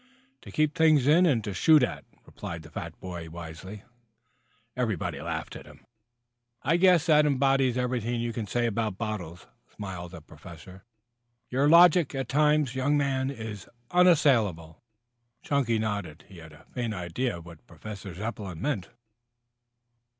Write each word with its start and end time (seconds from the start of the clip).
"To 0.41 0.51
keep 0.51 0.73
things 0.73 1.05
in 1.05 1.27
and 1.27 1.43
to 1.43 1.53
shoot 1.53 1.83
at," 1.83 2.05
replied 2.25 2.63
the 2.63 2.71
fat 2.71 2.99
boy 2.99 3.29
wisely. 3.29 3.83
Everybody 4.75 5.21
laughed 5.21 5.55
at 5.55 5.65
that. 5.65 5.75
"I 6.63 6.77
guess 6.77 7.05
that 7.05 7.27
embodies 7.27 7.77
everything 7.77 8.19
you 8.19 8.33
can 8.33 8.47
say 8.47 8.65
about 8.65 8.97
bottles," 8.97 9.45
smiled 9.75 10.09
the 10.13 10.21
Professor. 10.23 10.83
"Your 11.49 11.69
logic, 11.69 12.15
at 12.15 12.29
times, 12.29 12.73
young 12.73 12.97
man, 12.97 13.29
is 13.29 13.69
unassailable." 13.91 14.81
Chunky 15.43 15.77
nodded. 15.77 16.25
He 16.27 16.37
had 16.39 16.53
a 16.53 16.65
faint 16.73 16.95
idea 16.95 17.37
of 17.37 17.45
what 17.45 17.67
Professor 17.67 18.11
Zepplin 18.15 18.59
meant. 18.59 18.89